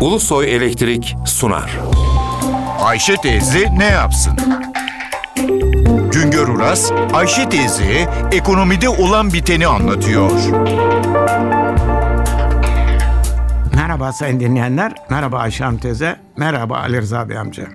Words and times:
Ulusoy 0.00 0.54
Elektrik 0.56 1.16
sunar. 1.26 1.78
Ayşe 2.80 3.16
teyze 3.16 3.78
ne 3.78 3.84
yapsın? 3.84 4.32
Güngör 6.12 6.48
Uras, 6.48 6.92
Ayşe 7.12 7.48
teyze 7.48 8.08
ekonomide 8.32 8.88
olan 8.88 9.32
biteni 9.32 9.66
anlatıyor. 9.66 10.30
Merhaba 13.74 14.12
sayın 14.12 14.40
dinleyenler, 14.40 14.92
merhaba 15.10 15.38
Ayşe 15.38 15.64
Hanım 15.64 15.78
teyze, 15.78 16.20
merhaba 16.36 16.76
Ali 16.76 17.00
Rıza 17.00 17.28
Bey 17.28 17.38
amca. 17.38 17.68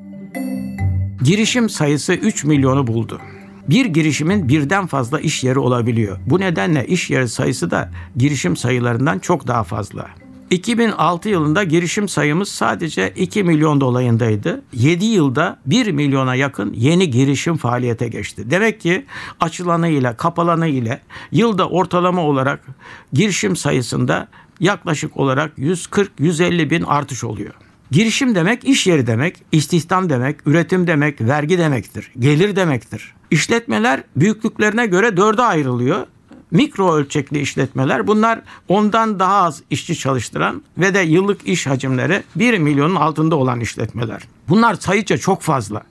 Girişim 1.24 1.70
sayısı 1.70 2.14
3 2.14 2.44
milyonu 2.44 2.88
buldu. 2.88 3.22
Bir 3.70 3.86
girişimin 3.86 4.50
birden 4.50 4.88
fazla 4.88 5.20
iş 5.20 5.44
yeri 5.44 5.60
olabiliyor. 5.60 6.18
Bu 6.26 6.40
nedenle 6.40 6.88
iş 6.88 7.10
yeri 7.10 7.30
sayısı 7.30 7.72
da 7.72 7.90
girişim 8.16 8.58
sayılarından 8.58 9.20
çok 9.20 9.48
daha 9.48 9.64
fazla. 9.64 10.25
2006 10.52 11.30
yılında 11.30 11.64
girişim 11.64 12.08
sayımız 12.08 12.50
sadece 12.50 13.14
2 13.16 13.44
milyon 13.44 13.82
dolayındaydı. 13.82 14.62
7 14.74 15.06
yılda 15.06 15.60
1 15.66 15.92
milyona 15.92 16.36
yakın 16.36 16.74
yeni 16.74 17.10
girişim 17.10 17.58
faaliyete 17.58 18.08
geçti. 18.08 18.52
Demek 18.52 18.82
ki 18.82 19.06
açılanı 19.40 19.88
ile 19.88 20.16
kapalanı 20.16 20.68
ile 20.68 21.02
yılda 21.32 21.70
ortalama 21.70 22.22
olarak 22.22 22.68
girişim 23.14 23.56
sayısında 23.56 24.28
yaklaşık 24.60 25.18
olarak 25.18 25.58
140-150 25.58 26.70
bin 26.70 26.84
artış 26.84 27.24
oluyor. 27.24 27.54
Girişim 27.92 28.36
demek 28.36 28.64
iş 28.64 28.88
yeri 28.88 29.08
demek, 29.08 29.44
istihdam 29.52 30.10
demek, 30.10 30.48
üretim 30.48 30.88
demek, 30.88 31.22
vergi 31.22 31.58
demektir, 31.58 32.12
gelir 32.20 32.56
demektir. 32.56 33.14
İşletmeler 33.32 34.04
büyüklüklerine 34.16 34.86
göre 34.86 35.18
dörde 35.18 35.42
ayrılıyor. 35.42 36.08
Mikro 36.52 36.94
ölçekli 36.94 37.40
işletmeler 37.40 38.08
bunlar 38.08 38.42
ondan 38.68 39.20
daha 39.20 39.36
az 39.36 39.62
işçi 39.70 39.96
çalıştıran 39.96 40.64
ve 40.78 40.94
de 40.94 41.00
yıllık 41.00 41.48
iş 41.48 41.68
hacimleri 41.68 42.24
1 42.36 42.58
milyonun 42.58 42.96
altında 42.96 43.36
olan 43.36 43.60
işletmeler. 43.60 44.22
Bunlar 44.50 44.74
sayıca 44.74 45.18
çok 45.18 45.42
fazla. 45.42 45.84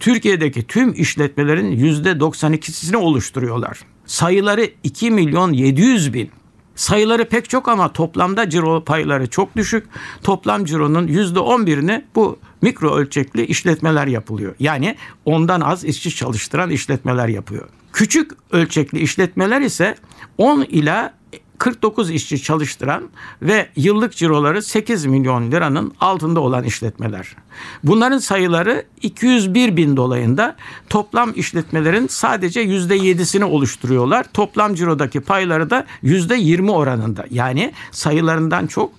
Türkiye'deki 0.00 0.66
tüm 0.66 0.92
işletmelerin 0.92 1.78
%92'sini 1.78 2.96
oluşturuyorlar. 2.96 3.80
Sayıları 4.06 4.70
2 4.84 5.10
milyon 5.10 5.52
700 5.52 6.14
bin. 6.14 6.30
Sayıları 6.78 7.28
pek 7.28 7.48
çok 7.50 7.68
ama 7.68 7.92
toplamda 7.92 8.50
ciro 8.50 8.84
payları 8.84 9.26
çok 9.26 9.56
düşük. 9.56 9.86
Toplam 10.22 10.64
cironun 10.64 11.08
%11'ini 11.08 12.04
bu 12.14 12.38
mikro 12.62 12.96
ölçekli 12.96 13.46
işletmeler 13.46 14.06
yapılıyor. 14.06 14.54
Yani 14.60 14.96
ondan 15.24 15.60
az 15.60 15.84
işçi 15.84 16.14
çalıştıran 16.14 16.70
işletmeler 16.70 17.28
yapıyor. 17.28 17.68
Küçük 17.92 18.30
ölçekli 18.52 18.98
işletmeler 19.00 19.60
ise 19.60 19.94
10 20.38 20.62
ila 20.62 21.14
49 21.68 22.10
işçi 22.10 22.42
çalıştıran 22.42 23.08
ve 23.42 23.68
yıllık 23.76 24.16
ciroları 24.16 24.62
8 24.62 25.06
milyon 25.06 25.50
liranın 25.52 25.92
altında 26.00 26.40
olan 26.40 26.64
işletmeler. 26.64 27.36
Bunların 27.84 28.18
sayıları 28.18 28.84
201 29.02 29.76
bin 29.76 29.96
dolayında 29.96 30.56
toplam 30.88 31.32
işletmelerin 31.36 32.06
sadece 32.06 32.64
%7'sini 32.64 33.44
oluşturuyorlar. 33.44 34.26
Toplam 34.34 34.74
cirodaki 34.74 35.20
payları 35.20 35.70
da 35.70 35.86
%20 36.02 36.70
oranında. 36.70 37.24
Yani 37.30 37.72
sayılarından 37.90 38.66
çok 38.66 38.92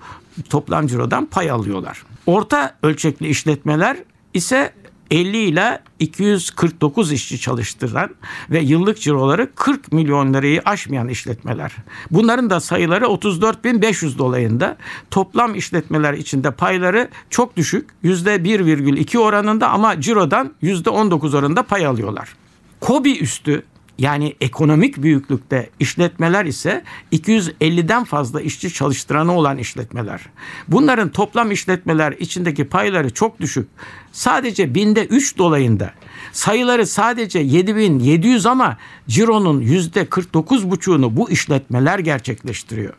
toplam 0.50 0.88
cirodan 0.88 1.26
pay 1.26 1.52
alıyorlar. 1.52 2.04
Orta 2.26 2.76
ölçekli 2.84 3.28
işletmeler 3.28 3.98
ise 4.34 4.74
50 5.12 5.38
ile 5.38 5.82
249 6.00 7.12
işçi 7.12 7.40
çalıştıran 7.40 8.10
ve 8.50 8.60
yıllık 8.60 9.02
ciroları 9.02 9.50
40 9.56 9.92
milyon 9.92 10.34
lirayı 10.34 10.62
aşmayan 10.66 11.08
işletmeler. 11.08 11.76
Bunların 12.12 12.50
da 12.50 12.60
sayıları 12.60 13.06
34.500 13.06 14.18
dolayında. 14.18 14.78
Toplam 15.12 15.56
işletmeler 15.56 16.14
içinde 16.14 16.52
payları 16.52 17.10
çok 17.30 17.58
düşük. 17.58 17.90
%1,2 18.04 19.18
oranında 19.18 19.70
ama 19.70 20.02
cirodan 20.02 20.54
%19 20.64 21.38
oranında 21.38 21.64
pay 21.64 21.86
alıyorlar. 21.86 22.36
Kobi 22.80 23.18
üstü 23.18 23.64
yani 24.00 24.36
ekonomik 24.42 25.04
büyüklükte 25.04 25.70
işletmeler 25.80 26.46
ise 26.46 26.84
250'den 27.12 28.04
fazla 28.04 28.42
işçi 28.42 28.74
çalıştıranı 28.74 29.34
olan 29.34 29.58
işletmeler. 29.58 30.22
Bunların 30.68 31.10
toplam 31.10 31.52
işletmeler 31.52 32.12
içindeki 32.12 32.66
payları 32.66 33.14
çok 33.14 33.40
düşük. 33.40 33.68
Sadece 34.12 34.76
binde 34.76 35.06
3 35.06 35.38
dolayında. 35.38 35.94
Sayıları 36.32 36.88
sadece 36.88 37.40
7700 37.40 38.46
ama 38.46 38.78
cironun 39.08 39.62
%49,5'unu 39.62 41.16
bu 41.16 41.32
işletmeler 41.32 42.00
gerçekleştiriyor. 42.00 42.94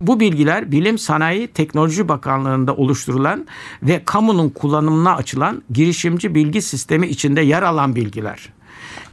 Bu 0.00 0.20
bilgiler 0.20 0.72
Bilim 0.72 0.98
Sanayi 0.98 1.48
Teknoloji 1.48 2.08
Bakanlığı'nda 2.08 2.74
oluşturulan 2.76 3.46
ve 3.82 4.02
kamunun 4.04 4.48
kullanımına 4.48 5.16
açılan 5.16 5.62
girişimci 5.70 6.34
bilgi 6.34 6.62
sistemi 6.62 7.06
içinde 7.06 7.40
yer 7.40 7.62
alan 7.62 7.96
bilgiler. 7.96 8.53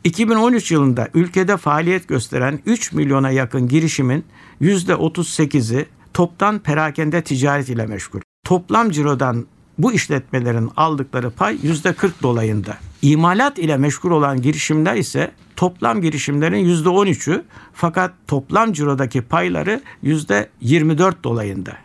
2013 0.03 0.71
yılında 0.71 1.07
ülkede 1.13 1.57
faaliyet 1.57 2.07
gösteren 2.07 2.59
3 2.65 2.91
milyona 2.91 3.29
yakın 3.29 3.67
girişimin 3.67 4.25
%38'i 4.61 5.85
toptan 6.13 6.59
perakende 6.59 7.21
ticaret 7.21 7.69
ile 7.69 7.85
meşgul. 7.85 8.19
Toplam 8.43 8.89
cirodan 8.89 9.45
bu 9.77 9.93
işletmelerin 9.93 10.69
aldıkları 10.77 11.31
pay 11.31 11.55
%40 11.55 12.11
dolayında. 12.21 12.77
İmalat 13.01 13.59
ile 13.59 13.77
meşgul 13.77 14.11
olan 14.11 14.41
girişimler 14.41 14.95
ise 14.95 15.31
toplam 15.55 16.01
girişimlerin 16.01 16.65
%13'ü 16.65 17.43
fakat 17.73 18.13
toplam 18.27 18.73
cirodaki 18.73 19.21
payları 19.21 19.81
%24 20.03 21.23
dolayında. 21.23 21.77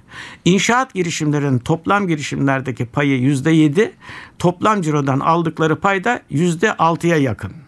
İnşaat 0.44 0.94
girişimlerin 0.94 1.58
toplam 1.58 2.08
girişimlerdeki 2.08 2.86
payı 2.86 3.20
%7, 3.20 3.90
toplam 4.38 4.82
cirodan 4.82 5.20
aldıkları 5.20 5.80
pay 5.80 6.04
da 6.04 6.22
%6'ya 6.30 7.16
yakın. 7.16 7.65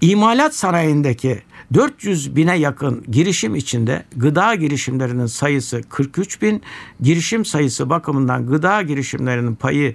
İmalat 0.00 0.54
sanayindeki 0.54 1.42
400 1.74 2.36
bine 2.36 2.58
yakın 2.58 3.04
girişim 3.10 3.54
içinde 3.54 4.04
gıda 4.16 4.54
girişimlerinin 4.54 5.26
sayısı 5.26 5.82
43 5.88 6.42
bin, 6.42 6.62
girişim 7.00 7.44
sayısı 7.44 7.90
bakımından 7.90 8.46
gıda 8.46 8.82
girişimlerinin 8.82 9.54
payı 9.54 9.94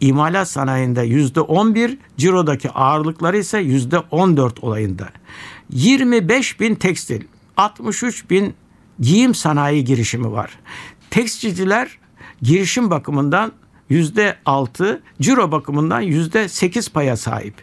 imalat 0.00 0.48
sanayinde 0.48 1.02
yüzde 1.02 1.40
11, 1.40 1.98
cirodaki 2.16 2.70
ağırlıkları 2.70 3.38
ise 3.38 3.58
yüzde 3.58 3.98
14 3.98 4.64
olayında. 4.64 5.08
25 5.70 6.60
bin 6.60 6.74
tekstil, 6.74 7.22
63 7.56 8.30
bin 8.30 8.54
giyim 9.00 9.34
sanayi 9.34 9.84
girişimi 9.84 10.32
var. 10.32 10.58
Tekstilciler 11.10 11.98
girişim 12.42 12.90
bakımından 12.90 13.52
yüzde 13.88 14.36
altı, 14.46 15.02
ciro 15.20 15.52
bakımından 15.52 16.00
yüzde 16.00 16.48
sekiz 16.48 16.88
paya 16.88 17.16
sahip. 17.16 17.54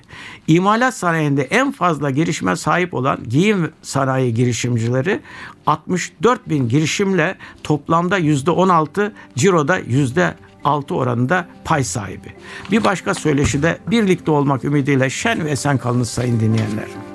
İmalat 0.47 0.93
sanayinde 0.93 1.43
en 1.43 1.71
fazla 1.71 2.09
girişime 2.09 2.55
sahip 2.55 2.93
olan 2.93 3.19
giyim 3.29 3.71
sanayi 3.81 4.33
girişimcileri 4.33 5.19
64 5.65 6.49
bin 6.49 6.69
girişimle 6.69 7.35
toplamda 7.63 8.17
yüzde 8.17 8.51
on 8.51 8.69
altı, 8.69 9.13
ciroda 9.35 9.77
yüzde 9.77 10.33
6 10.63 10.95
oranında 10.95 11.47
pay 11.65 11.83
sahibi. 11.83 12.33
Bir 12.71 12.83
başka 12.83 13.13
söyleşi 13.13 13.63
de 13.63 13.77
birlikte 13.87 14.31
olmak 14.31 14.63
ümidiyle 14.65 15.09
şen 15.09 15.45
ve 15.45 15.49
esen 15.49 15.77
kalınız 15.77 16.09
sayın 16.09 16.39
dinleyenler. 16.39 17.12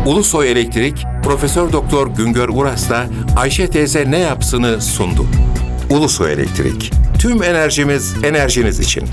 Ulusoy 0.07 0.51
Elektrik 0.51 1.05
Profesör 1.25 1.73
Doktor 1.73 2.07
Güngör 2.07 2.49
Uras'la 2.49 3.07
Ayşe 3.37 3.71
teyze 3.71 4.11
ne 4.11 4.19
yapsını 4.19 4.83
sundu. 4.83 5.27
Ulusoy 5.91 6.33
Elektrik. 6.33 6.93
Tüm 7.19 7.43
enerjimiz 7.43 8.15
enerjiniz 8.25 8.81
için. 8.81 9.05